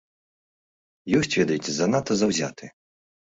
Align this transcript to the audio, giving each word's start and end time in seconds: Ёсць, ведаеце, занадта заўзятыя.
Ёсць, 1.19 1.35
ведаеце, 1.41 1.71
занадта 1.75 2.13
заўзятыя. 2.21 2.71